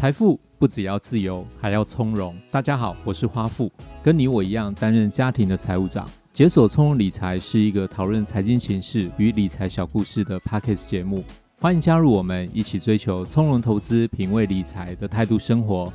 [0.00, 2.34] 财富不只要自由，还要从容。
[2.50, 3.70] 大家好，我是花富，
[4.02, 6.08] 跟你我一样担任家庭的财务长。
[6.32, 11.22] 解锁从容理财是一个讨论财经情势与理财小故事的 Podcast 节目，
[11.58, 15.92] 欢迎加入我们，一起追求从容投资、品味理财的态度生活。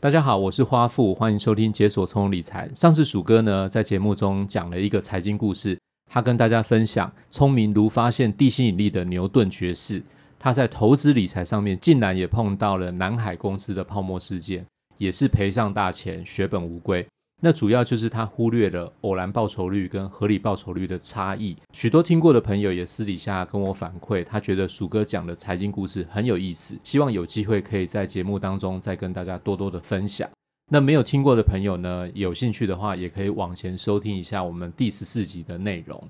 [0.00, 2.68] 大家好，我是花富，欢迎收听解锁从容理财。
[2.74, 5.79] 上次鼠哥呢在节目中讲了一个财经故事，
[6.12, 10.02] 他跟大家分享聪明如发现地心引力的牛顿爵士，
[10.40, 14.66] 他在投资理财上面竟然也碰到了南海公司的泡沫事件，
[14.98, 17.06] 也是赔上大钱，血本无归。
[17.42, 21.56] 那主要就是他忽略了偶然报酬率跟合理报酬率的差异。
[21.72, 30.28] 许多听过的朋友也私底下跟我反馈，他觉得鼠哥讲的财经故事很有意思，希望有机会可以在节目当中再跟大家多多的分享。
[30.72, 36.00] 那没有听过的朋友呢，有兴趣的话也可以往前收听一下我们第十四集的内容。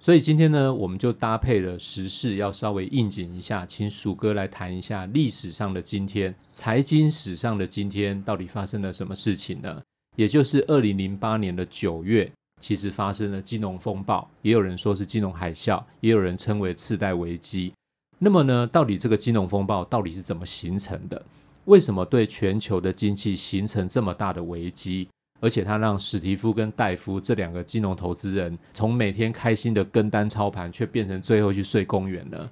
[0.00, 9.80] 所以今天呢，我们就搭配了时事，要稍微应景一下，请鼠哥来谈一下历史上的今天，财经史上的今天到底发生了什么事情呢？
[10.16, 12.28] 也就是二零零八年的九月，
[12.60, 17.72] 其实发生了金融风暴，也有人说是金融海啸，也有人称为次贷危机。
[18.18, 21.24] 那么呢，到底这个金融风暴到底是怎么形成的？
[21.66, 25.08] 为什么对全球的经济形成这么大的危机？
[25.40, 32.50] 而且它让史蒂夫跟戴夫这两个金融投资人，从每天开心的跟单操盘，却变成最后去睡公园了。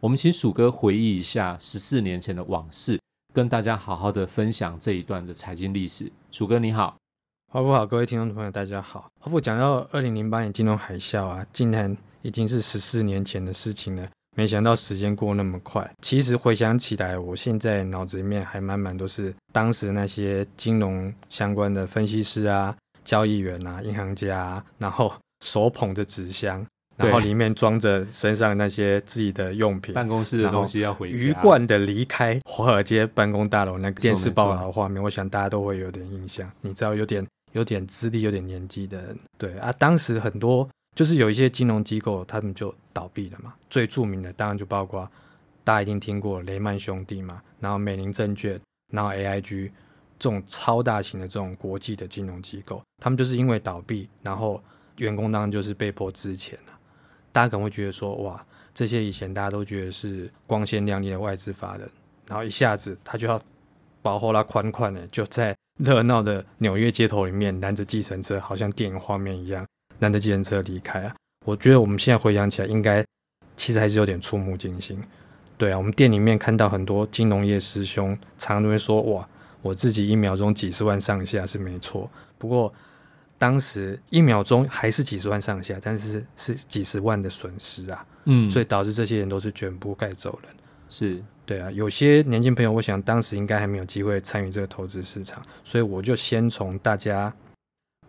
[0.00, 2.98] 我们请鼠哥回忆一下十四年前的往事，
[3.34, 6.10] 跟大家好好的分享这一段的财经历史。
[6.30, 6.96] 鼠哥你好。
[7.52, 9.10] 花富好，各位听众朋友，大家好。
[9.18, 14.08] 花富讲到二零零八年金融海啸啊，竟然已经是十四年前的事情了。
[14.36, 15.88] 没想到时间过那么快。
[16.00, 25.12] 其实回想起来，我现在脑子里面还满满都是当时那些金融相关的分析师啊、交易员啊、银行家啊，然后
[25.44, 26.64] 手捧着纸箱，
[26.96, 36.50] 然后里面装着身上那些自己的用品、办公室的东西要回家，鱼贯的离开华尔街办公大楼那个电视报道的画面，我想大家都会有点印象。
[36.60, 37.26] 你知道有点。
[37.52, 43.54] 有点资历、有点年纪的人，对啊，当时很多就是有一些金融机构，他们就倒闭了嘛。
[43.68, 45.08] 最著名的当然就包括
[45.64, 48.60] 大家一定听过雷曼兄弟嘛，然后美林证券，
[48.92, 49.70] 然后 AIG
[50.18, 54.62] 这种超大型的这种国际的金融机构，他们就是因为倒闭，然后
[54.96, 56.78] 员工当然就是被迫资遣了。
[57.32, 61.88] 大家可能会觉得说，哇，这些以前大家都觉得是光鲜亮丽的外资法人，
[62.26, 63.40] 然后一下子他就要
[64.02, 65.54] 保护他宽宽的就在。
[65.78, 69.66] 热闹的纽约街头里面，拦着计程车，好像电影画面一样，
[70.00, 71.14] 拦着计程车离开啊！
[71.46, 73.04] 我觉得我们现在回想起来，应该
[73.56, 75.02] 其实还是有点触目惊心。
[75.56, 79.28] 对啊，我们店里面看到很多金融业师兄，常常都会说：“哇，
[79.62, 82.72] 我自己一秒钟几十万上下是没错，不过
[83.38, 90.52] 当时一秒钟还是几十万上下，但是是几十万的损失啊！”嗯，所以导致这些人都是卷铺盖走人。
[90.88, 91.22] 是。
[91.46, 97.32] 对啊，有些年轻朋友，我想当时应该还没有机会参与这个投资市场，所以我就先从大家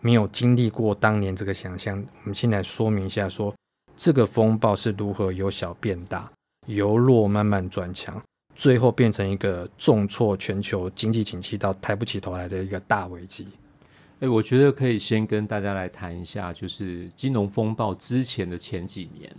[0.02, 3.56] 没有经历过当年这个想象，我们先来说明一下说，
[3.96, 6.30] 这个风暴是如何由小变大，
[6.66, 8.22] 由弱慢慢转强，
[8.54, 13.48] 最后变成一个重挫全球经济景气到抬不起头来的一个大危机。
[14.20, 19.34] 哎，我觉得可以先跟大家来谈一下，就是金融风暴之前的前几年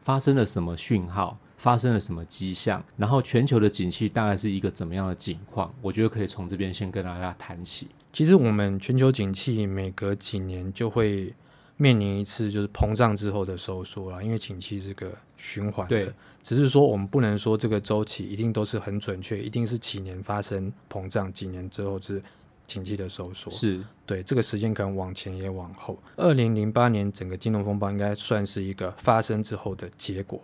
[0.00, 1.38] 发生了什么讯号。
[1.58, 2.82] 发生了什么迹象？
[2.96, 5.72] 然后全球的景气大概是一个怎么样的景况？
[5.80, 7.86] 我觉得可以从这边先跟大家谈起。
[8.12, 11.34] 其实我们全球景气每隔几年就会
[11.78, 16.04] 面临一次就是膨胀之后的收缩啦，因为景气是个循环的。
[16.04, 16.12] 对，
[16.42, 22.22] 只是说我们不能说这个周期一定都是很准确，一定是几年发生膨胀，几年之后是
[22.66, 23.50] 景气的收缩。
[23.50, 25.98] 是对，这个时间可能往前也往后。
[26.16, 30.40] 二零零八年整个金融风暴应该算是一个发生之后的结果。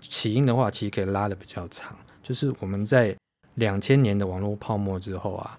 [0.00, 3.14] 起因的话，其实可以拉的比较长，就是我们在
[3.56, 5.58] 两千年的网络泡沫之后啊，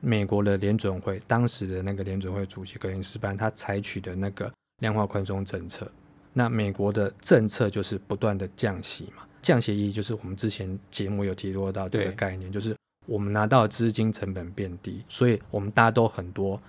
[0.00, 4.50] 美国的联准会当时的那个联准会主席格林斯潘，他采取的那个
[4.80, 5.90] 量化宽松政策。
[6.32, 16.60] 那美国的政策就是不断的降息嘛，降息意义就是我们之前节目有提到到这个概念，就是我们拿到的资金成本变低，所以我们大家都很多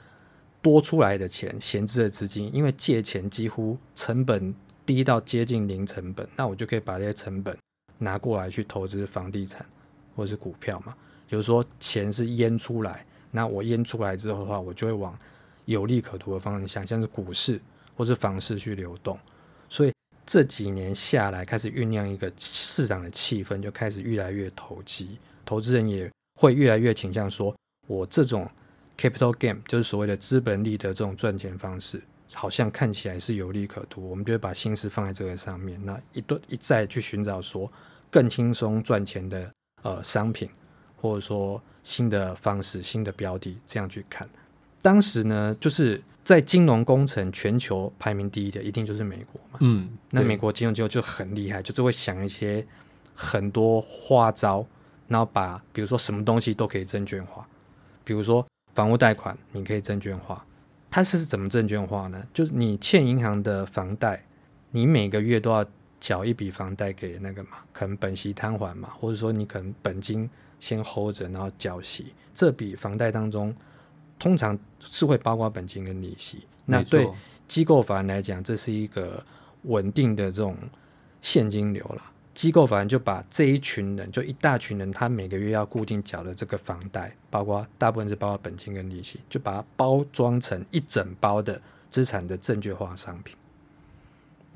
[0.61, 4.53] 多出来的钱、闲置的资金，因为借钱几乎成本。
[4.85, 7.55] 低到接近零成本，那我就可以把这些成本
[7.99, 9.63] 拿过来去投资房地产
[10.15, 10.95] 或是股票嘛。
[11.27, 15.17] 比如说钱是淹出来，那我淹出来之后的话，我就会往
[15.65, 17.59] 有利可图的方向，像是股市
[17.95, 19.17] 或是房市去流动。
[19.67, 19.93] 所以
[20.25, 27.55] 这几年下来，开始酝酿一个市场的气氛，就开始越来越投机，投资人也会越来越倾向说，
[27.87, 28.49] 我这种
[28.97, 32.01] capital game，就是所谓的资本利得这种赚钱方式。
[32.31, 37.67] 好像看起来是有利可图，我们就会把心思放在这个上面，那一顿一再去寻找说
[38.11, 40.47] 更轻松赚钱的呃商品，
[40.95, 44.29] 或者说新的方式、新的标的，这样去看。
[44.79, 49.57] 当时呢，就是在金融工程全球排名第一的，一定就是美国嘛。
[49.61, 52.63] 嗯，那美国金融机构就很厉害，就是会想一些
[53.15, 54.63] 很多花招，
[55.07, 57.43] 然后把比如说什么东西都可以证券化，
[58.03, 58.45] 比如说
[58.75, 60.45] 房屋贷款，你可以证券化。
[60.91, 62.23] 它是怎么证券化呢？
[62.31, 64.23] 就是你欠银行的房贷，
[64.69, 65.65] 你每个月都要
[65.99, 72.13] 缴一笔房贷给那个嘛，可能本息摊还嘛，或者说你可能本金先 hold 着，然后缴息。
[72.35, 73.55] 这笔房贷当中。
[74.19, 77.09] 通常是会包括本金跟利息，那对
[77.47, 79.23] 机构法人来讲，这是一个
[79.61, 80.57] 稳定的这种
[81.21, 82.03] 现金流了。
[82.33, 93.33] 机构法人就把这一群人，就一大群人，他每个月要固定缴的这个房贷，包括大部分是包括本金跟利息，就把它包装成一整包的资产的证券化商品。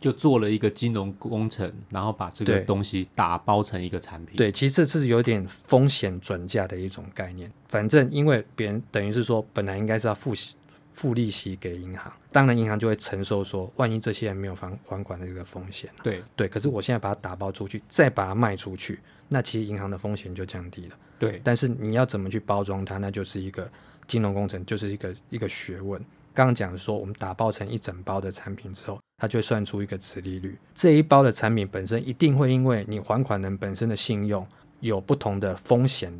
[0.04, 4.36] 就做了一个金融工程，然后把这个东西打包成一个产品。
[4.36, 7.50] 对，其实这是有点风险转嫁的一种概念。
[7.70, 10.56] 反正因为别人等于是说，本来应该是要付息
[10.92, 15.90] 付利息给银行，当然银行就会承受说，万一这些人没有还还款的这个风险。
[16.04, 20.98] 对对，可是我现在把它打包出去，再把它卖出去，那其实银行的风险就降低了。
[21.18, 23.70] 对，但是你要怎么去包装它，那就是一个
[24.06, 26.02] 金融工程，就是一个一个学问。
[26.34, 30.58] 刚刚讲的说，我们打包成一整包的产品之后，它就会算出一个值利率。
[30.74, 34.46] 这一包的产品本身一定会因为你还款人本身的信用
[34.80, 36.12] 有不同的风险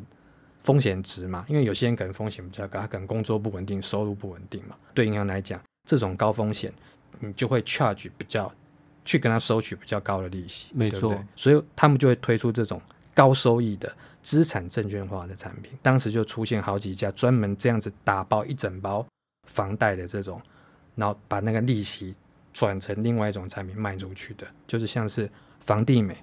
[0.62, 1.44] 风险值嘛？
[1.48, 4.76] 因为有些人可能风险比较高，他可能工作不稳定，收入不稳定嘛。
[4.94, 6.72] 对银行来讲，这种高风险，
[7.18, 8.50] 你就会 charge 比较
[9.04, 11.10] 去跟他收取比较高的利息，没错。
[11.10, 12.80] 对对，所以他们就会推出这种
[13.12, 15.72] 高收益的资产证券化的产品。
[15.82, 19.04] 当时就出现好几家专门这样子打包一整包。
[19.46, 20.40] 房贷的这种，
[20.94, 22.14] 然后把那个利息
[22.52, 25.30] 转成另外一种产品卖出去的，就是像是
[25.60, 26.16] 房地美，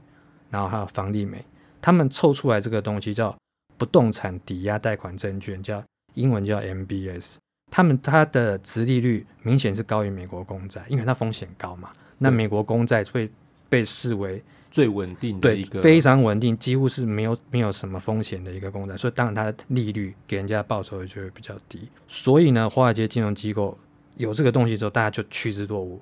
[0.49, 1.43] 然后还有房利美，
[1.81, 3.35] 他们凑出来这个东西叫
[3.77, 5.83] 不动产抵押贷款证券，叫
[6.13, 7.35] 英文叫 MBS。
[7.69, 11.89] 他们它的值利率明显是高于美国公债，因为它风险高嘛。
[12.17, 13.31] 那美国公债会
[13.69, 21.87] 被视为最稳定的一个，对，非常稳定，几乎是没有没有什么风险的一个公债，所以当然它的利率给人家报酬就会比较低。
[22.07, 23.77] 所以呢，华尔街金融机构
[24.15, 25.99] 有这个东西之后，大家就趋之若鹜，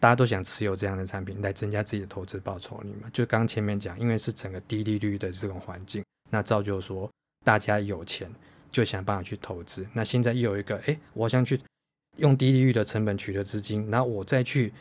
[0.00, 3.08] 大家都想持有这样的产品来增加自己的投资报酬率嘛。
[3.12, 7.08] 就刚前面讲，因为是整个低利率的这种环境，那造就说
[7.44, 8.28] 大家有钱
[8.72, 9.86] 就想办法去投资。
[9.92, 11.60] 那现在又有一个，哎，我想去
[12.16, 14.72] 用低利率的成本取得资金，然后我再去。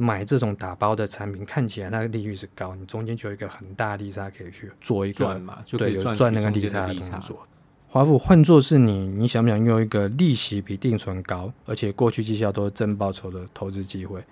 [0.00, 7.46] 买这种打包的产品，看起来那个利率是高，你中间就有一个很大利差可以去做一个赚嘛，就可以赚赚那个利差的动作。
[7.88, 14.22] 华府换作是你，你想不想用一个利息比定存高，而且过去绩效都是正报酬的投资机会？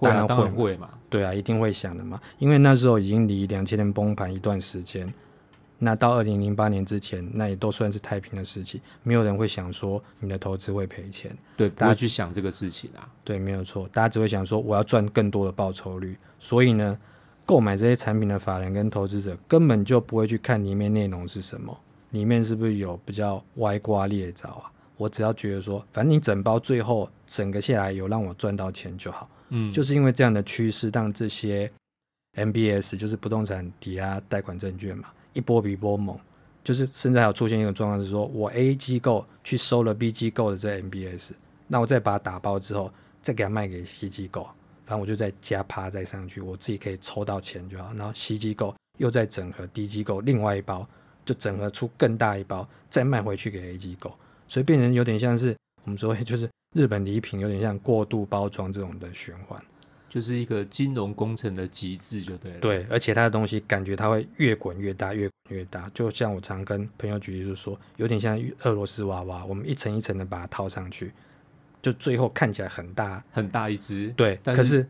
[0.00, 0.90] 当然会嘛。
[1.08, 5.12] 对啊，一定会想的嘛，因为那时候已经离两千年崩盘一段时间。
[5.78, 16.98] 那到二零零八年之前，那也都算是太平的时期，没有人会想说你的投资会赔钱，对，大家去想这个事情啊，对，没有错，大家只会想说我要赚更多的报酬率，所以呢，
[17.46, 21.78] 购买这些产品的法人跟投资者根本就不会去看里面内容是什么，
[22.10, 24.72] 里面是不是有比较歪瓜裂枣啊？
[24.96, 31.70] 我只要觉得说，反正你整包最后整个下来有让我赚到钱就好，嗯，就是因为这样的趋势，让这些
[32.34, 35.08] MBS 就是不动产抵押贷款证券嘛。
[35.32, 36.18] 一波比一波猛，
[36.64, 41.30] 就是现在还有出现一种状况是说，我 A 机构去收了 B 机构的这 MBS，
[41.66, 42.92] 那我再把它打包之后，
[43.22, 44.44] 再给它卖给 C 机构，
[44.84, 47.92] 反正我就再加趴再上去，我自己可以抽到钱就好。
[47.94, 50.86] 然后 C 机构又再整合 D 机构另外一包，
[51.24, 54.12] 就整合出更大一包，再卖回去给 A 机构，
[54.46, 59.62] 所以变成有点像是我们说就是日本礼品，有点像过度包装这种的循环。
[60.08, 62.58] 就是一个金融工程的极致，就对了。
[62.60, 65.90] 对，而且它的东西感觉它会越滚越大，越滚越大。
[65.92, 71.12] 就像我常跟朋友举例，就是说，有点像俄罗斯娃娃，我们一层一层的把它套上去，
[71.82, 74.08] 就最后看起来很大很大一只。
[74.16, 74.88] 对，但是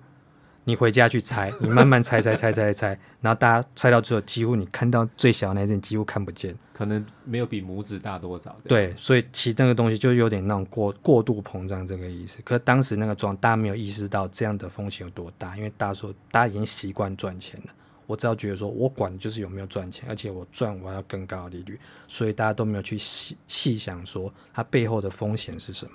[0.69, 2.89] 你回家去猜， 你慢慢猜猜猜猜猜，
[3.23, 8.55] 然后大家猜到最后，几乎你看到最小的那阵几乎看不见，可能没有比拇指大多少。
[8.65, 12.41] 对，所以其实那个东西就有点那种过过度膨胀这个意思。
[12.45, 17.73] 可是当时那个状，大家没有意识到这样的风险有多大，因为大家说大家已经习惯赚钱了。
[18.07, 25.93] 我只要觉得说我管的就是有没有赚钱，而且我赚我要更高的利率，所以大家都没有去细细想说它背后的风险是什么。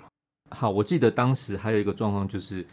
[0.50, 2.66] 好，我记得当时还有一个状况就是。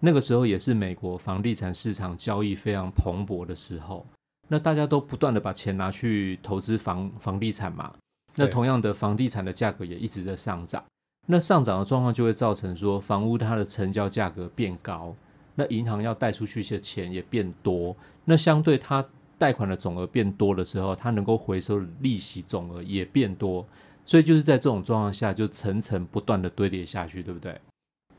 [0.00, 4.06] 那个时候也是美国房地产市场交易非常蓬勃的时候，
[4.48, 7.92] 那大家都不断的把钱拿去投资房房地产嘛，
[8.36, 10.84] 那同样的房地产的价格也一直在上涨，
[11.26, 15.14] 那上涨的状况就会造成说房屋它的成交价格变高，
[15.56, 19.04] 那银行要贷出去的钱也变多，那相对它
[19.36, 23.66] 贷款的总额变多的时候，它能够回收的利息总额也变多，
[24.06, 27.60] 所以就是在这种状况下，就层层不断的堆叠下去，对不对？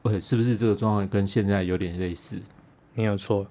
[0.03, 2.39] 对，是不是这个状况跟现在有点类似？
[2.93, 3.45] 没有错。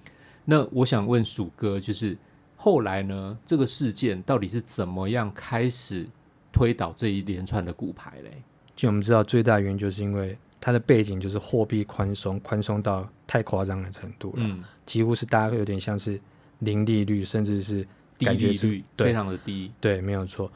[0.44, 2.16] 那我想问鼠哥，就是
[2.56, 6.06] 后来呢，这个事件到底是怎么样开始
[6.52, 8.42] 推倒这一连串的骨牌嘞？
[8.74, 16.18] 就我们知道，最大原因就是因为它的背景就是货币宽松，宽松到太夸张的程度了，嗯，几乎是大家会有点像是
[16.60, 17.86] 零利率，甚至是
[18.18, 19.70] 感觉是低利率，非常的低。
[19.80, 20.50] 对，没有错。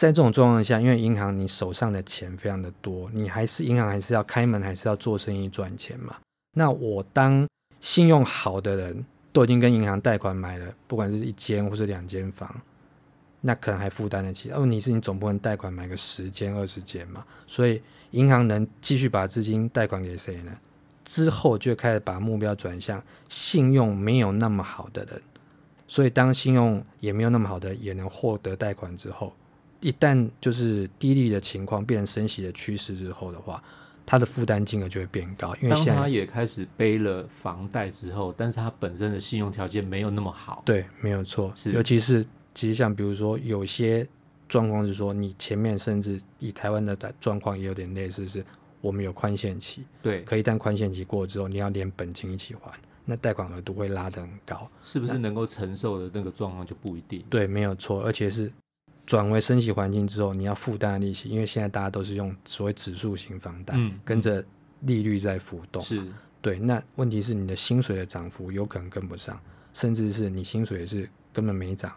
[0.00, 6.16] 在这种状况下，因为银行你手上的钱非常的多，你还是银行还是要开门，还是要做生意赚钱嘛。
[6.56, 7.46] 那我当
[7.80, 12.50] 信用好的人都已经跟银行贷款买了，不管是一间或是两间房。
[13.42, 17.22] 那可能还负担得起，问题是你总不能贷款买个十间二十间嘛？
[17.46, 20.52] 所以银行能继续把资金贷款给谁呢？
[21.04, 25.20] 之后就开始把目标转向信用没有那么好的人。
[25.86, 29.34] 所以当信用也没有那么好的也能获得贷款之后，
[29.80, 33.62] 一旦就是低利的情况变成升息的趋势之后的话，
[34.06, 35.54] 它的负担金额就会变高。
[35.62, 40.62] 因为现在当他也开始背了房贷之后，但是他本身的信用条件没有那么好。
[40.64, 42.24] 对，没有错，是尤其是。
[42.52, 44.06] 其实像比如说，有些
[44.48, 48.44] 状况是说，你前面甚至以台湾的状况也有点类似，是
[48.80, 52.72] 我们有宽限期，对，可一旦宽限期过之后，你要连本金一起还，
[53.04, 57.24] 那贷款额度会拉得很高，是不是能够承受的那个状况就不一定？
[57.30, 58.52] 对，没有错，而且是
[59.10, 64.44] 转为升息环境之后，你要负担的利息，因为现在大家都是用所谓指数型房贷，嗯，跟着
[64.82, 66.00] 利率在浮动，是
[66.40, 66.60] 对。
[66.60, 69.36] 那问题是你的薪水的涨幅有可能跟不上，
[69.72, 71.92] 甚至是你薪水是根本没涨。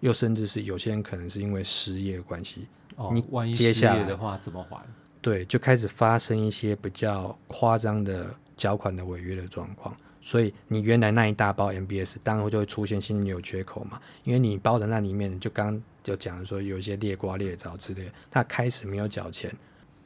[0.00, 2.66] 又甚至是有些人可能是因为失业的关系，
[2.96, 4.82] 哦，你万一失业的话怎么还？
[5.20, 9.94] 对，就开始发生一些比较夸张的缴款的违约的状况。
[10.26, 14.00] 所以你原来那一大包 MBS，当然就会出现现金流缺口嘛。
[14.24, 19.54] 因为你包的那里面，就刚就讲说有一些劣瓜劣枣之类的，他开始没有缴钱，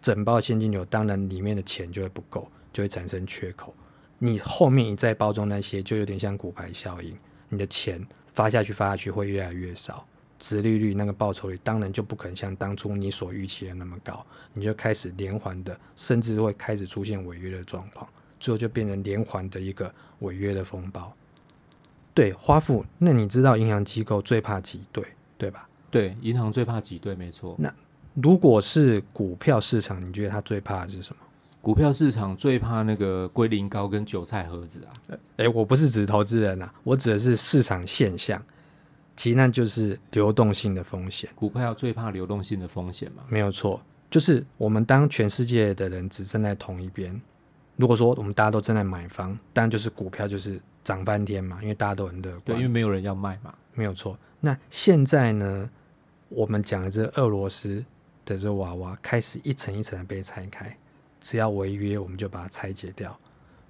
[0.02, 3.72] 整包现金流当然里面的钱就会不够，就会产生缺口。
[4.18, 7.16] 你后面一再包装那些，就有点像骨牌效应，
[7.48, 8.04] 你的钱。
[8.34, 10.04] 发下去，发下去会越来越少，
[10.38, 18.08] 殖利率那个报酬率当然就不可能像当初你所预期的那么高，你就开始连环的，甚至会开始出现违约的状况，
[18.38, 21.12] 最后就变成连环的一个违约的风暴。
[22.14, 25.04] 对，花富，那你知道银行机构最怕挤兑，
[25.37, 25.68] 对吧？
[25.90, 27.54] 对，银行最怕挤兑，没错。
[27.59, 27.73] 那
[28.14, 31.23] 如果是股票市场，你觉得它最怕的是什么？
[31.61, 34.90] 股票市场最怕那个龟苓膏跟韭菜盒子啊！
[35.11, 38.42] 哎、欸，我不是指投资人啊，我指的是市场现象。
[39.16, 41.28] 其实那就是流动性的风险。
[41.35, 43.25] 股票最怕流动性的风险嘛？
[43.28, 47.21] 没有错，就是我们当全世界的人只站在同一边。
[47.78, 52.42] 如果说我们大家都正在买房，当然就是股票就是涨翻天嘛，因为大家都很乐观。
[52.44, 53.54] 对，因为没有人要卖嘛。
[53.73, 54.18] 没有错。
[54.40, 55.70] 那现在呢，
[56.28, 57.85] 我们讲的这俄罗斯
[58.25, 60.76] 的这娃娃开始一层一层的被拆开。
[61.20, 63.16] 只要违约，我们就把它拆解掉。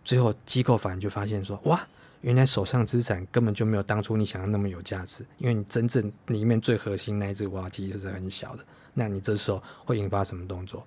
[0.02, 1.86] 最后机构反而就发现说：“哇，
[2.22, 8.64] 原来手上资产根本就没有当初你想要那么有价值，因为你真正里面最核心那一只娃娃机是很小的。
[8.94, 10.82] 那你这时候会引发什么动作？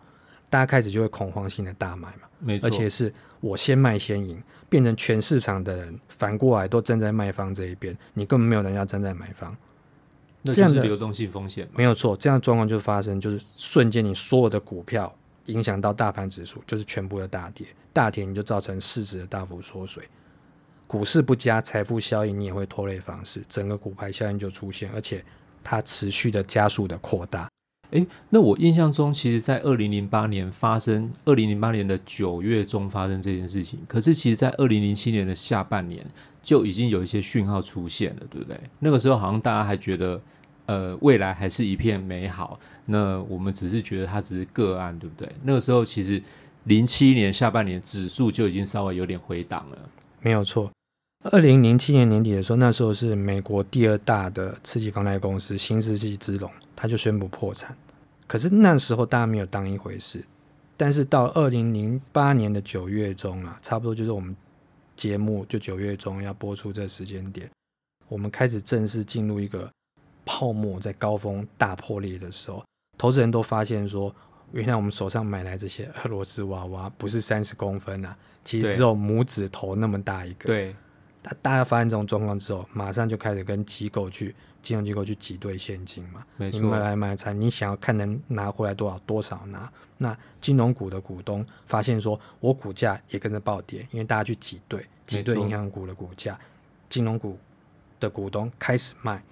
[0.51, 2.67] 大家开始就会恐慌性的大买嘛，没错。
[2.67, 4.39] 而且是我先卖先赢，
[4.69, 9.57] 变成全市场的人反过来都站在卖方这一边，你根本没有人要站在买方。
[10.43, 15.11] 那这样的流动性风险没有错，这样的状况就发生，就是瞬间你所有的股票。”
[15.47, 20.07] 影响到大盘指数，就是全部的大跌，大跌你就造成市值的大幅缩水，
[20.85, 25.25] 股市不佳，财富效应你也会拖累房市，整个股牌效应就出现，而且
[25.63, 27.49] 它持续的加速的扩大。
[27.91, 36.05] 诶，那我印象中，其实，在二零零八年发生，二零零八年的九月中发生这件事情，可是其实在二零零七年的下半年
[36.43, 38.59] 就已经有一些讯号出现了，对不对？
[38.79, 40.21] 那个时候好像大家还觉得。
[40.67, 42.57] 呃，未来还是一片美好。
[42.85, 45.29] 那我们只是觉得它只是个案，对不对？
[45.43, 46.21] 那个时候其实
[46.63, 49.77] 零七年下半年指数就已经稍微有点回档了。
[50.21, 50.71] 没有错，
[51.23, 57.75] 二零零七年年底的时候，那时候是美国第二大的次级房贷公司新世纪之龙，它就宣布破产。
[58.27, 60.23] 可是那时候大家没有当一回事。
[60.75, 64.35] 但是到二零零八年的九月中啊，差不多就是我们
[64.95, 67.49] 节目就九月中要播出这时间点，
[68.07, 69.69] 我们开始正式进入一个。
[70.23, 72.63] 泡沫在高峰大破裂的时候，
[72.95, 74.15] 投资人都发现说，
[74.51, 80.45] 原来我们手上买来这些俄罗斯娃娃不是三十公分啊，其实只有拇指头那么大一个。
[80.45, 80.75] 对，
[81.23, 86.25] 他大家发现这种状况之后，马上就开始跟机构去金融机构去挤兑现金嘛。
[86.37, 89.71] 没错，你买来买才，你想要看能拿回来多少多少拿。
[89.97, 96.39] 那金融股的股东发现说，我股价也跟着暴跌，因为大家去挤兑挤兑银行股的股价，
[96.89, 97.37] 金融股
[97.99, 99.23] 的股东开始卖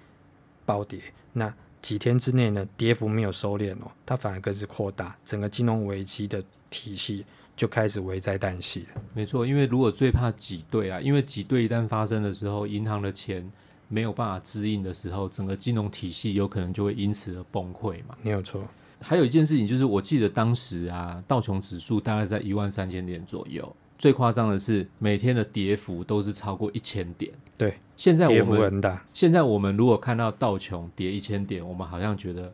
[0.64, 1.00] 暴跌。
[1.32, 7.26] 那几天之内呢，跌幅没有收敛哦，它反而更是扩大，整个金融危机的体系
[7.60, 9.02] 就开始危在旦夕了。
[9.12, 13.46] 没错，因为如果最怕挤兑啊，因为挤兑一旦发生的时候，银行的钱
[13.86, 18.16] 没有办法支应的时候，整个金融体系有可能就会因此而崩溃嘛。
[18.22, 18.66] 没有错。
[18.98, 27.30] 还有一件事情就是，我记得当时啊，道琼指数大概在一万三千点左右，最夸张的是每天的跌幅都是超过一千点。
[27.58, 29.04] 对，现在我们跌幅很大。
[29.12, 32.50] 现在我们如果看到道琼跌一千点，我们好像觉得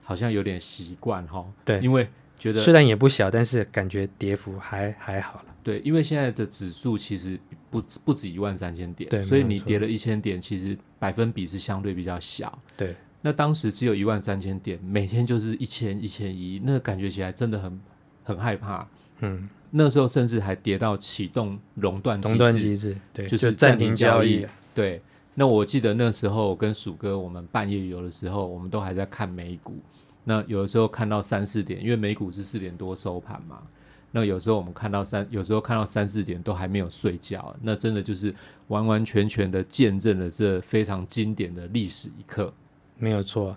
[0.00, 1.44] 好像有点习惯哈。
[1.64, 2.08] 对，因为
[2.44, 5.46] 觉得虽然也不小，但是感觉跌幅还还好了。
[5.62, 12.58] 对，因为现在的指数其实不不止一万三千点，对，所以你跌了一千点，其实百分比是相对比较小。
[12.76, 12.94] 对。
[13.22, 17.80] 那当时只有一万三千点，每天就是一千一千一，那感觉起来真的很
[18.22, 18.86] 很害怕。
[19.20, 24.46] 嗯，那时候甚至还跌到启动熔断熔断机制，对，就是暂停交易。
[24.74, 25.00] 对，
[25.34, 29.78] 那我记得那时候跟鼠哥我们半夜有的时候，我们都还在看美股。
[30.24, 33.62] 那有的时候看到三四点，因为美股是四点多收盘嘛。
[34.10, 38.32] 那有时候我们看到三，有时候看到三四点都还没有睡觉，那真的就是
[38.68, 42.52] 完完全全的见证了这非常经典的历史一刻。
[42.96, 43.56] 没有错，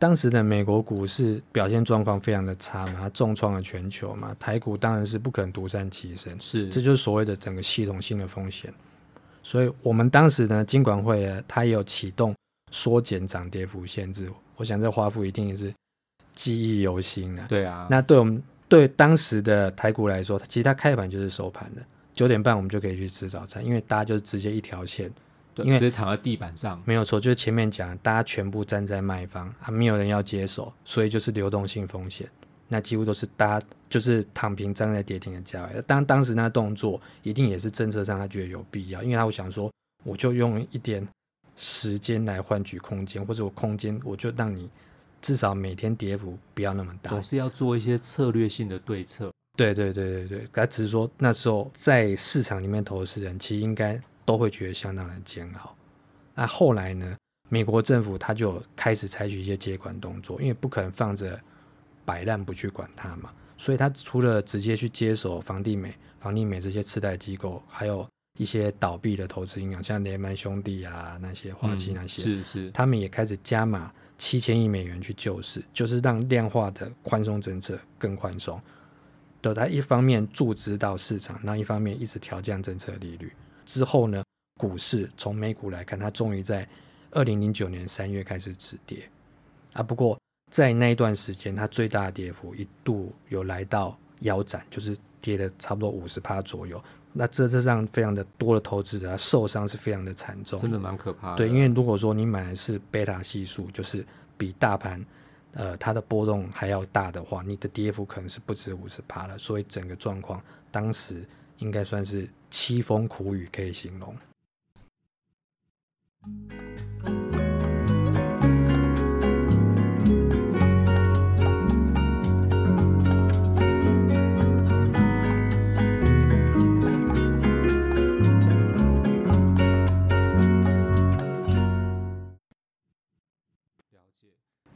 [0.00, 8.74] 当时的美国股市表现状况非常的差嘛，它重创了全球嘛，台股当然是不可能独善其身，是，这就是所谓的整个系统性的风险。
[9.44, 12.34] 所以我们当时呢，金管会啊，它也有启动
[12.72, 15.72] 缩减涨跌幅限制，我想这华富一定也是
[16.32, 17.46] 记忆犹新啊。
[17.48, 25.10] 对啊，那对我们对当时的台股来说，其实它开盘就是收盘的，九点半我们就可以去吃早餐，因为大家就是直接一条线。
[25.54, 32.26] 对，因为直接躺在地板上，没有错，就是前面讲，大家全部站在卖方，啊，没有人要接手，所以就是流动性风险，
[32.68, 35.82] 那几乎都是大家就是躺平站在跌停的价位。
[35.86, 39.70] 当当时那动作一定也是政策上他觉得有必要，因为他会想说，
[40.04, 41.06] 我就用一点
[41.54, 44.70] 时间来换取空间，或者我空间我就让你
[45.22, 49.32] 至少每天跌幅不要那么大，总是要做一些策略性的对策。
[49.56, 53.98] 对对对对对，他只是说那时候在市场里面投资人其实应该。
[54.24, 55.76] 都会觉得相当的煎熬。
[56.32, 57.16] 那后来呢？
[57.48, 61.38] 美国政府他就开始采取一些接管动作，因为不可能放着
[62.04, 63.32] 摆烂不去管它嘛。
[63.58, 68.08] 所以他除了直接去接手房地美、房地美这些次贷机构，还有
[68.38, 73.92] 一些倒闭的投资银行，像雷曼兄弟啊那些、花旗那些，是是，他们也开始加码
[74.24, 78.56] 七千亿美元去救市，就是让量化的宽松政策更宽松。
[79.40, 83.32] 对，他一方面注资到市场，那一方面一直调降政策利率。
[83.66, 84.22] 之后呢，
[84.60, 86.66] 股市从美股来看，它终于在
[87.10, 89.08] 二零零九年三月开始止跌
[89.72, 89.82] 啊。
[89.82, 90.16] 不过
[90.52, 96.80] 在那一段时间，它最大的跌幅一度有来到腰斩，就是跌了差不多五十趴左右。
[97.12, 101.36] 那这这让非常的多的投资者受伤是非常的惨重，真的蛮可怕的。
[101.36, 104.04] 对，因为如果说你买的是贝塔系数，就是
[104.36, 105.04] 比大盘
[105.52, 109.38] 呃它的波动还要大的话，你的跌幅可能是不止五十趴了。
[109.38, 111.26] 所以整个状况当时
[111.58, 112.28] 应该算是。
[112.52, 114.14] 凄风苦雨可以形容。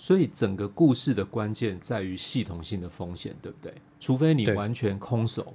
[0.06, 3.74] 所以整个故事的关键在于系统性的风险，对不对？
[3.98, 5.52] 除非你完全空手。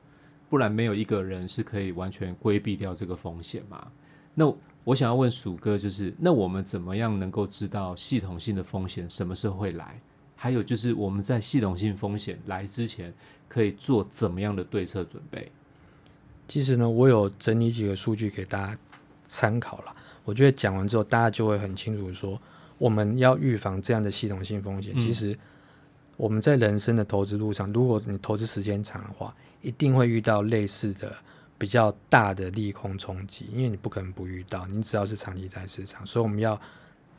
[0.49, 3.89] 不然没有一个人是可以完全规避掉这个风险嘛？
[4.35, 9.97] 那我想要问鼠哥，就是那我们怎么样能够知道系统性的风险什么时候会来？
[10.35, 13.13] 还有就是我们在系统性风险来之前，
[13.47, 15.49] 可以做怎么样的对策准备？
[16.49, 18.77] 其实呢，我有整理几个数据给大家
[19.27, 19.95] 参考了。
[20.25, 22.37] 我觉得讲完之后，大家就会很清楚说，
[22.81, 24.97] 我们要预防这样的系统性风险。
[24.97, 25.37] 其实
[26.17, 31.15] 我们在人生的投资路上，如果你投资时间长的话，一定会遇到类似的
[31.59, 36.59] 比较大的利空冲击，因为你不可能不遇到，你只要是长期在市场，所以我们要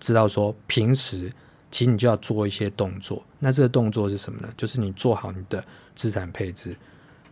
[0.00, 1.32] 知道说，平时
[1.70, 3.24] 其实你就要做一些动作。
[3.38, 4.52] 那这个动作是什么呢？
[4.56, 6.76] 就是你做好你的资产配置，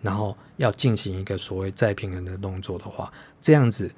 [0.00, 3.12] 然后要进行一个所谓再平衡的动作的话，
[3.42, 3.90] 这样子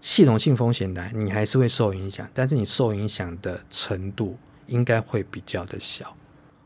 [0.00, 4.36] 系统性风险来，你还是会受影响，但是你受影响的程度
[4.66, 6.16] 应该会比较的小。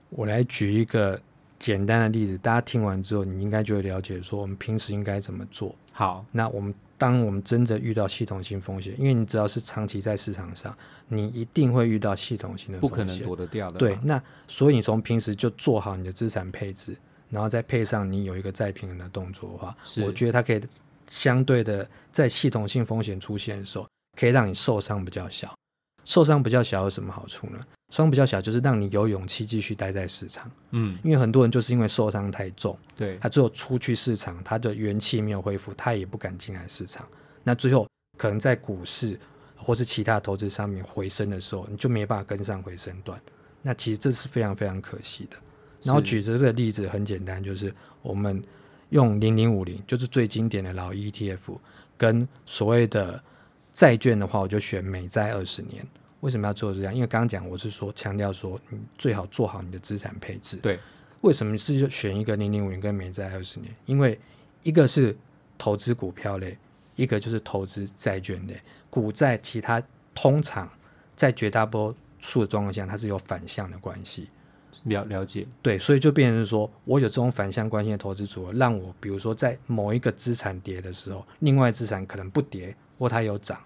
[0.09, 1.21] 我来举一个。
[1.57, 5.75] 简单的例子，大家听完之后，你应该就会了解说，我们平时应该怎么做。
[5.93, 10.77] 好，那我们当我们真的遇到系统性风险，因为你只要是长期在市场上，
[11.09, 13.79] 你一定会遇到系统性的风险，不可能躲得掉的。
[13.79, 16.95] 对，那所以你从平时就做好你的资产配置，
[17.31, 20.61] 然后再配上你有一个再平衡的动作的话，我觉得它可以
[21.09, 23.87] 相对的在系统性风险出现的时候，
[24.19, 25.53] 可以让你受伤比较小。
[26.05, 27.59] 受伤比较小有什么好处呢？
[27.91, 30.51] 伤比较小就是让你有勇气继续待在市场。
[30.73, 37.07] 嗯，因为很多人就是因为受伤太重，对，他最后出去市场，他的元气没有恢复，他也不敢进来市场。
[37.43, 37.89] 那最后
[38.19, 39.19] 可能在股市
[39.57, 43.19] 或是其他投资上面回升的时候，你就没办法跟上回升段。
[43.63, 45.37] 那其实这是非常非常可惜的。
[45.83, 48.43] 然后举着这个例子很简单，就是我们
[48.91, 51.59] 用零零五零，就是最经典的老 ETF，
[51.97, 53.23] 跟所谓的。
[53.75, 55.85] 债券的话，我就选美债二十年。
[56.21, 56.95] 为什么要做这样？
[56.95, 60.59] 因为刚刚讲，我是说强调说，你最好做好你的资产配置。
[60.59, 60.79] 对，
[61.23, 63.75] 为什么是选一个零零五零跟美债二十年？
[63.87, 64.17] 因为
[64.63, 65.17] 一个是
[65.59, 66.57] 投资股票类，
[66.95, 68.63] 一个就是投资债券类。
[68.91, 69.83] 股债其他
[70.15, 70.71] 通常
[71.17, 74.29] 在绝大多数的状况下，它是有反向的关系。
[74.85, 82.75] 了了解，对，所以就变成说我有这种反向关系的投资组合，让我比如说在某一个资产跌的时候，另外资产可能不跌。
[82.97, 83.61] 或它有涨，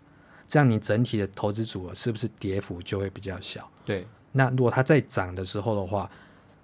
[0.49, 3.71] 这样你整体的投资组合是不是跌幅就会比较小？
[3.85, 4.07] 对。
[4.33, 6.11] 那如果它在涨的时候的话，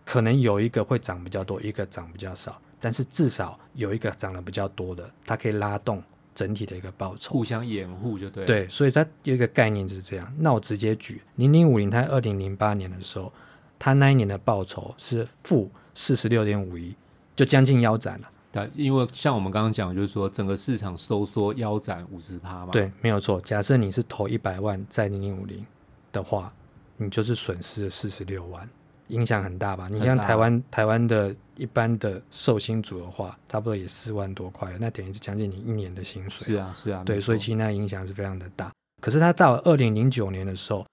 [0.02, 6.02] 可能有一个会涨比较多，一个涨比较少，但是至少有一个涨得比较多的，它可以拉动
[6.34, 8.46] 整体的一个报酬，互相掩护就对。
[8.46, 10.34] 对，所以它有一个概念就是这样。
[10.38, 13.30] 那我直接举零零五零，它二零零八年的时候，
[13.78, 16.94] 它那一年的报酬是负四十六点五一，
[17.36, 18.30] 就将近腰斩了。
[18.50, 22.68] 对，因为像我们刚刚讲，就是说整个市场收缩腰斩五十趴嘛。
[22.70, 23.40] 对，没有错。
[23.40, 25.66] 假设你是投一百万在零零五零
[26.12, 26.52] 的话，
[26.96, 28.68] 你就是损失了四十六万，
[29.08, 29.88] 影响很大吧？
[29.90, 36.46] 你像台湾台湾的一般的寿星族的话，差不多也四万多块，那等于是将近你一年的薪水。
[36.46, 37.02] 是啊，是啊。
[37.04, 38.70] 对，所以其实那影响是非常的大。
[39.02, 40.86] 可是他到了二零零九年的时候。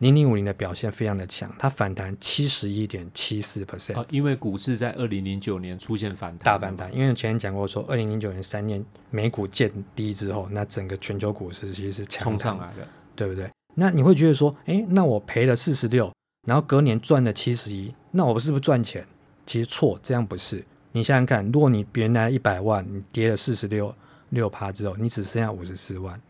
[0.00, 4.04] 零零五零的表现非常的强，它反弹七十一点七四 percent。
[4.10, 6.94] 因为股市在二零零九年出现反弹，大反弹。
[6.94, 13.50] 因为前面讲过说，二零零九年三年美股见低之后，那整个全球股市其实是强上来的，对不对？
[13.74, 16.12] 那你会觉得说，哎，那我赔了四十六，
[16.46, 19.06] 然后隔年赚了七十一，那我是不是赚钱？
[19.46, 20.62] 其实错，这样不是。
[20.92, 23.94] 你想想看，如果你原来一百万，你跌了四十六
[24.28, 26.20] 六趴之后，你只剩下五十四万，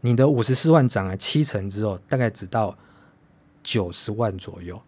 [0.00, 2.76] 你的五十四万涨了七成之后，大概只到。
[3.66, 4.80] 九十万左右，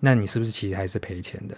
[0.00, 1.56] 那你是不是其实还是赔钱的？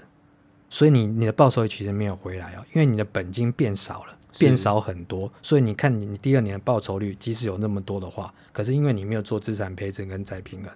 [0.68, 5.32] 所以你你的报酬其实没有回来哦，因为你的本金变少了，变少很多。
[5.40, 10.70] 所以你看你你第二年的报酬率即使有那么多的话，可是因为你没有做资产配置跟再平衡，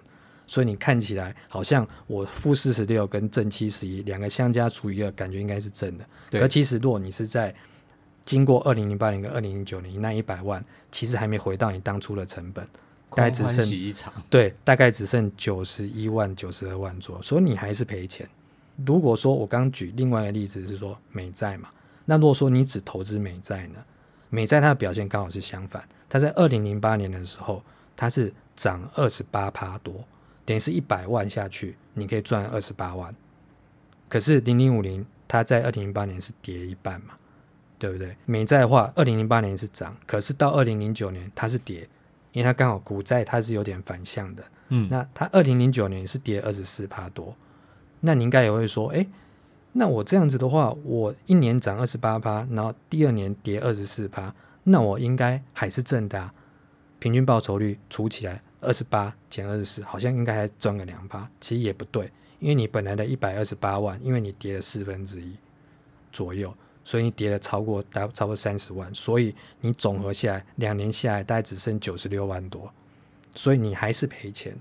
[0.47, 6.05] 所以你看起来好像我负四十六跟正七十一两个相加除以二，感觉应该是正的。
[6.39, 7.53] 而其实如果你是在
[8.25, 12.65] 经过二零零八年跟二零零九年那一百万，其实还没回到你当初的成本。
[13.13, 18.27] 大概只剩一场，对，大概只剩九十一万、九十二万左右，所以你还是赔钱。
[18.85, 21.69] 如果说我刚举另外一个例子是说美债嘛，
[22.05, 23.83] 那如果说你只投资美债呢？
[24.29, 27.61] 美债它的表现刚好是相反，它在二零零八年的时候，
[27.97, 30.05] 它是涨二十八趴多，
[30.45, 33.13] 等于是一百万下去，你可以赚二十八万。
[34.07, 37.13] 可是零零五零它在二零零八年是跌一半嘛，
[37.77, 38.15] 对不对？
[38.25, 41.87] 美债的话，二零零八年是涨，可是到二零零九年它是跌。
[42.31, 47.35] 因为它刚好股债它是有点反向的，嗯，那它二零零九年是跌二十四趴多，
[47.99, 49.05] 那你应该也会说，哎，
[49.73, 56.33] 那我这样子的话，我一年涨二十八趴，然后第二年跌二十四趴，那我应该还是正的啊，
[56.99, 65.35] 平均报酬率除起来二十八减二十四，好像应该还赚个两趴，其实也不对，因为你本来的一百二十八万，因为你跌了四分之一
[66.11, 66.53] 左右。
[66.83, 72.71] 所以你跌了超过大超过三十万，所以你总和下来两年下来大概只剩九十六万多，
[73.35, 74.55] 所以你还是赔钱。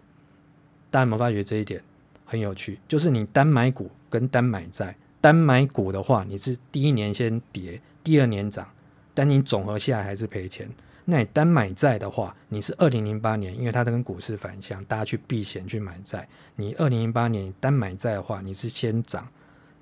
[0.91, 1.83] 大家有没有发觉这一点
[2.25, 2.79] 很有趣？
[2.87, 8.69] 就是你单买股跟单买债，单买股的话，你是第一年先跌，第二年涨，
[9.15, 10.69] 但你总和下来还是赔钱。
[11.07, 16.29] 那你单买债的话，你是二零零八年，因为它跟股市反向，大家去避险去买债。
[16.55, 19.27] 你二零零八年单买债的话，你是先涨。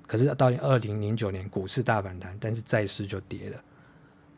[0.09, 3.57] 可是到二零零九年股市大反弹，但是债市就跌了。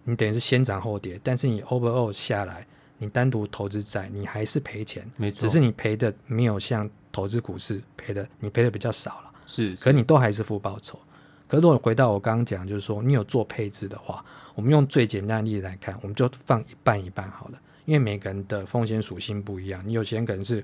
[0.04, 5.10] 你等于是先涨后跌，但是你 overall 下来，你单独投资债，你还是赔钱。
[5.16, 9.32] 没错，只是你赔的没有像投资股市赔的，你赔的比较少了。
[9.46, 11.00] 是，是，可是你都还是负报酬。
[11.48, 17.62] 可是如果回到我刚刚讲，就是说你有做配置的话，我们用最简单的例子来看，我们就放一半一半好了。
[17.86, 20.62] 因为每个人的风险属性不一样，你有些人可能是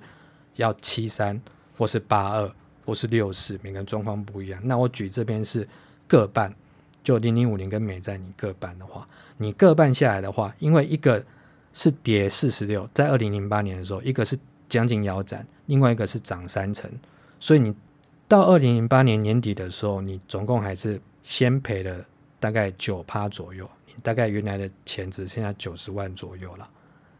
[0.57, 1.41] 要七三
[1.77, 2.51] 或是八二。
[2.87, 4.61] 或是六四，每个人状况不一样。
[4.63, 5.67] 那我举这边是
[6.07, 6.49] 各半，
[7.03, 11.21] 就零零五零跟美债你各半的话，你各半下来的话，因为一个
[11.73, 16.89] 是跌四十六，在二零零八年的时候，一个是将近腰斩，另外一个是涨三成，
[17.41, 17.75] 所以你
[18.25, 22.05] 到二零零八年年底的时候，你总共还是先赔了
[22.39, 26.65] 大概九趴左右，你大概原来的钱只剩下九十万左右了。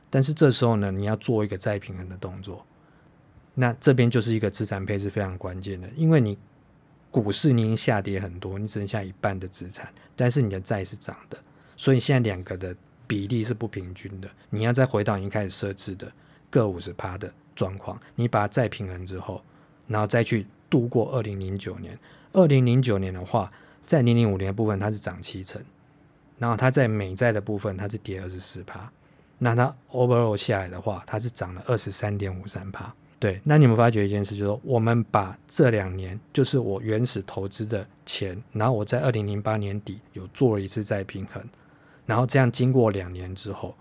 [0.09, 2.65] 但是这时候呢，你要做一个再平衡的动作，
[3.59, 6.37] 那这边就是一个资产配置非常关键的，因为你
[7.09, 11.37] 股市你已经下跌很多，你只剩下一半的资产，但是你的债是涨的，
[11.75, 12.75] 所以现在两个的
[13.07, 14.29] 比例是不平均的。
[14.51, 16.11] 你要再回到你开始设置的
[16.51, 19.41] 各五十趴的状况，你把它再平衡之后，
[19.87, 21.97] 然后再去度过二零零九年。
[22.33, 23.51] 二零零九年的话，
[23.83, 25.59] 在零零五年的部分它是涨七成，
[26.37, 28.91] 然后它在美债的部分它是跌二十四趴。
[29.39, 32.93] 那它 overall 下来的话，它是涨了二十三点五三趴。
[33.19, 41.43] 对，那你们发觉一件事，就是说我们把这两年，就是我原始投资的钱，然后我在二零零八年底有做了一次再平衡，
[42.05, 43.75] 然后这样经过两年之后，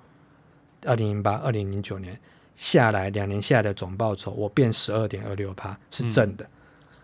[0.87, 2.19] 二零零八、二零零九年
[2.55, 6.45] 下来，两年下来的总报酬，我变十二点二六趴是正的。
[6.45, 6.51] 嗯、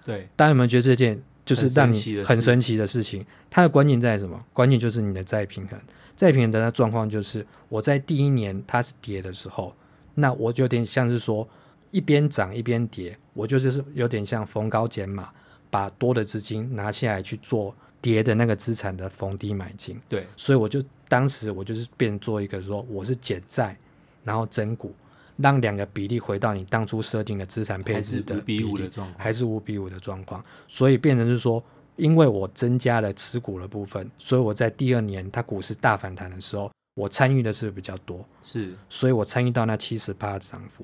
[0.07, 3.23] 对，大家有没有觉得这件就是让你很神奇的事情？
[3.51, 4.43] 它的关键在什么？
[4.55, 5.79] 关键就是你的再平衡。
[6.17, 9.75] 再平衡的状况就是，我在第一年它是跌的时候，
[10.15, 11.47] 那我就有点像是说
[11.93, 15.31] 一边涨一边跌，我就是有点像逢高减码，
[15.71, 20.01] 把多的资金拿下来去做跌的那个资产的逢低买进。
[20.09, 23.77] 对，所以我就当时我就是变做一个说我是减债，
[24.25, 24.93] 然后增股，
[25.37, 31.63] 让两个比例回到你当初设定的资产配置的比例，还是五比五的状况，所以变成是说。
[31.97, 40.83] 因为我增加了持股的部分，所以我在第二年它股市大反弹的时候，我参与的是比较多，是，所以我参与到那七十八的涨幅。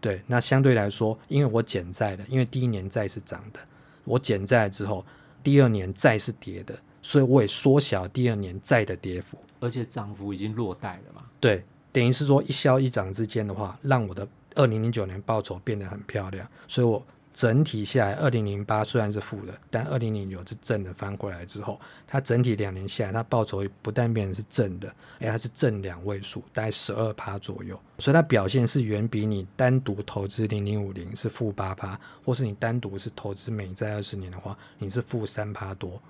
[0.00, 3.60] 对，那相对来说，因为我减债了，因为第一年债是涨的，
[4.04, 5.04] 我减债之后，
[5.42, 11.24] 第二年债是跌的，所以我也缩小第二年债的跌幅，而且涨幅已经落袋了嘛。
[11.38, 17.04] 对，等于是说一消一涨之间的话，让我的二零零九年报酬变得很漂亮，所以我。
[17.32, 24.88] 整体下来，二零零八虽然是负的，但二零零九是正的，翻过来之后，它整体两年下来，它报酬不但变成是正的，
[25.20, 36.02] 哎，它是正两位数，大概十二趴左右，所以它表现是远比你单独投资零零五零是负八趴，或是你单独是投资美债二十年的话，你是负三趴多。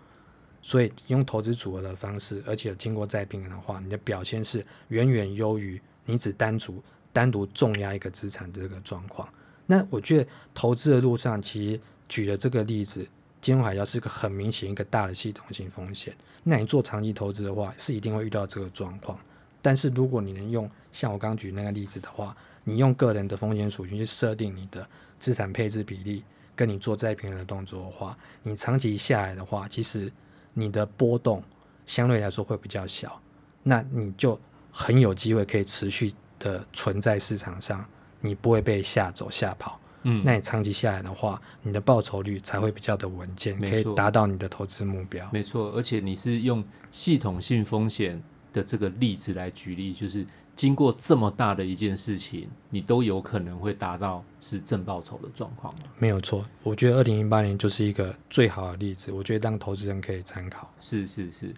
[0.63, 9.29] 所以用投资组合的方式，而且经过再平衡的话，你的表现是远远优于你只单独单独重压一个资产这个状况。
[9.71, 13.07] 那我觉得投资的路上，其实举了这个例子，
[13.41, 16.13] 金融海啸是个很明显一个大的系统性风险。
[16.43, 19.17] 那你做长期投资的话，是一定会遇到这个状况。
[19.63, 24.85] 但是如果你能用像我刚举那个例子的话，你用个人的风险属性去设定你的
[25.21, 26.25] 资产配置比例，
[26.57, 30.13] 跟你做再平衡的动作的话，你长期下来的话，其实
[30.53, 31.41] 你的波动
[31.87, 33.23] 相对来说会比较小。
[33.63, 34.37] 那你就
[34.73, 37.87] 很有机会可以持续的存在市场上。
[38.21, 45.29] 你不会被吓走吓跑，嗯，那你长期下来的话，你的报酬率才会比较的稳健，可以达到你的投资目标。
[45.33, 55.75] 没错，而且你是用系统性风险的这个例子来举例，就是经过这么大的一件事情，你都有可能会达到是正报酬的状况？
[55.99, 60.71] 没有错，我觉得二零零八年就是一个最好的例子，我觉得让投资人可以参考。
[60.79, 61.55] 是是是。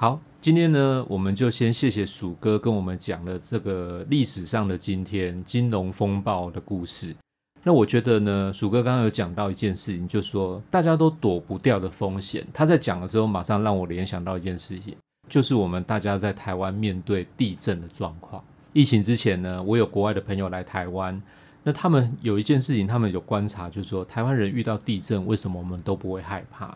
[0.00, 7.14] 好，今天呢，我们就先谢谢鼠哥跟我们讲了这个历史上的今天金融风暴的故事。
[7.62, 12.46] 那我觉得呢，鼠哥刚刚有讲到一件事情，就是说大家都躲不掉的风险。
[12.50, 14.96] 他在讲的时候，马上让我联想到一件事情，
[15.28, 18.42] 就是我们大家在台湾面对地震的状况。
[18.72, 21.22] 疫情之前呢，我有国外的朋友来台湾，
[21.62, 26.74] 那他们有一件事情，他们有观察，就是说台湾人遇到地震，为什么我们都不会害怕？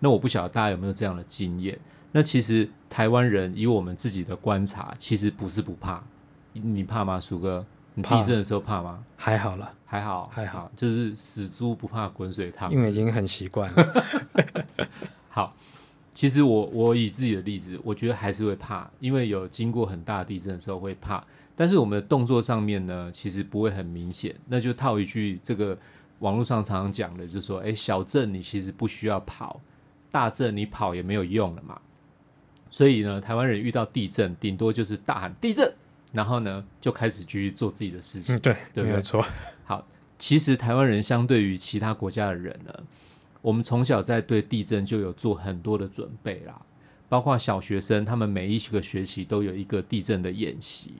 [0.00, 1.78] 那我不晓得大家有没有这样的经验。
[2.16, 6.02] 那其实台湾人以我们自己的观察，其实不是不怕，
[6.54, 7.62] 你怕吗，鼠哥？
[7.92, 9.04] 你地震的时候怕吗？
[9.18, 14.04] 还好了，还好，还好，就是死猪不怕滚水烫，因为已经很习惯了。
[15.28, 15.54] 好，
[16.14, 21.22] 其实我我以自己的例子，我觉得还是会怕，因为有经过很大地震的时候会怕，
[21.54, 24.34] 但是我们的动作上面呢，其实不会很明显。
[24.46, 25.76] 那就套一句这个
[26.20, 29.60] 网络上常常讲的，就是说，哎，小震你其实不需要跑，
[30.10, 31.78] 大震你跑也没有用了嘛。
[32.76, 35.72] 所以呢，台湾人遇到地震，顶多就是大喊地震，
[36.12, 38.36] 然后呢就开始继续做自己的事情。
[38.36, 38.90] 嗯、对，对不对？
[38.90, 39.24] 没有错。
[39.64, 39.82] 好，
[40.18, 42.74] 其实台湾人相对于其他国家的人呢，
[43.40, 46.60] 我们从小在对地震就有做很多的准备啦，
[47.08, 50.92] 包括小学生，他们每一个学期都有一个地震的演习，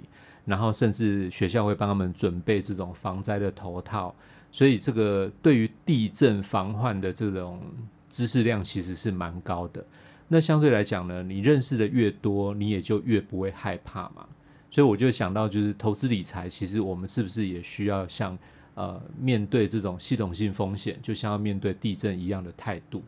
[0.47, 4.15] 然后甚至学校会帮他们准备这种防灾的头套，
[4.51, 7.61] 所以这个对于地震防患的这种
[8.09, 9.85] 知识量其实是蛮高的。
[10.29, 14.27] 那相对来讲呢，你认识的越多，你也就越不会害怕嘛。
[14.71, 18.37] 所以我就想到，就是投资理财，其实我们是不是也需要像
[18.75, 23.03] 呃面对这种系统性风险，就像要面对地震一样的态度？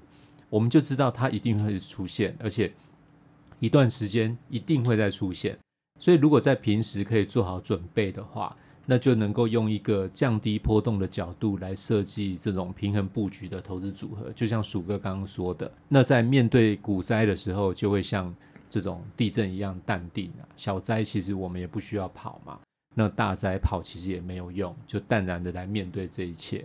[0.48, 2.72] 我们就知道它一定会出现，而且
[3.58, 5.58] 一段时间一定会再出现。
[5.98, 8.56] 所以如果在平时可以做好准备的话，
[8.90, 14.32] 那就能够用一个降低波动的角度来设计这种平衡布局的投资组合。
[14.32, 18.34] 就像鼠哥刚刚说的，那在面对股灾的时候，就会像
[18.70, 20.48] 这种地震一样淡定啊。
[20.56, 22.58] 小灾其实我们也不需要跑嘛，
[22.94, 26.64] 那大灾跑其实也没有用，就淡然的来面对这一切。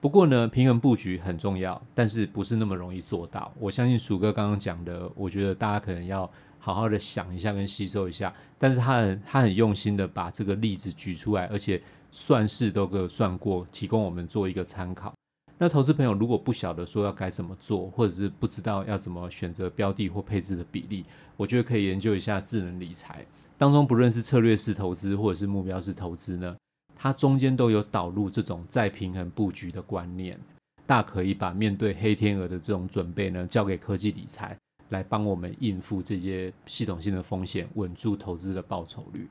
[0.00, 3.52] 不过呢，平衡布局很重要，但是不是那么容易做到。
[3.58, 6.30] 我相信鼠哥刚刚讲的，我觉得大家可能要
[6.74, 8.32] 好好的想一下跟吸收一下。
[8.58, 15.14] 但是他很他很用心的把这个例子举出来，而且算式都给算过，提供我们做一个参考。
[15.56, 21.04] 那投资朋友如果不晓得说要该怎么做，或者是不知道要怎么选择标的或配置的比例，
[21.36, 23.24] 我觉得可以研究一下智能理财
[23.56, 26.56] 当中，不论是策略式投资或者是目标式投资呢。
[27.00, 30.38] 它中间都有导入这种再平衡布局的观念，
[30.84, 34.56] 大可以把面对黑天鹅的这种准备呢，交给科技理财
[34.90, 39.28] 来帮我们应付这些系统性的风险，稳住投资的报酬率。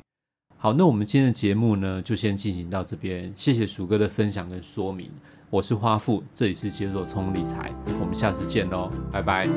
[0.57, 5.11] 好，那我们今天的节目呢，就先进行到这边，谢谢鼠哥的分享跟说明。
[5.49, 9.47] 我是花富，这里是解锁聪理财，我们下次见喽，拜拜。